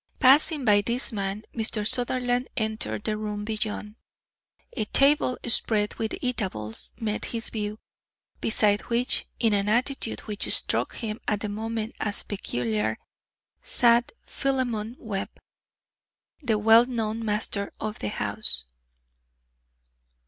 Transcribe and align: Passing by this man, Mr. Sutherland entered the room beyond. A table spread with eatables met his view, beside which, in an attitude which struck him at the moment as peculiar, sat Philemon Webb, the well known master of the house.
Passing 0.19 0.65
by 0.65 0.81
this 0.81 1.11
man, 1.11 1.43
Mr. 1.55 1.87
Sutherland 1.87 2.47
entered 2.57 3.03
the 3.03 3.15
room 3.17 3.45
beyond. 3.45 3.97
A 4.75 4.85
table 4.85 5.37
spread 5.45 5.93
with 5.99 6.15
eatables 6.21 6.91
met 6.99 7.25
his 7.25 7.51
view, 7.51 7.77
beside 8.39 8.81
which, 8.89 9.27
in 9.39 9.53
an 9.53 9.69
attitude 9.69 10.21
which 10.21 10.49
struck 10.51 10.95
him 10.95 11.19
at 11.27 11.41
the 11.41 11.49
moment 11.49 11.93
as 11.99 12.23
peculiar, 12.23 12.97
sat 13.61 14.11
Philemon 14.25 14.95
Webb, 14.97 15.37
the 16.41 16.57
well 16.57 16.85
known 16.87 17.23
master 17.23 17.71
of 17.79 17.99
the 17.99 18.09
house. 18.09 18.63